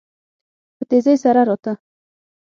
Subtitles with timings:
[0.75, 1.73] په تيزی سره راته.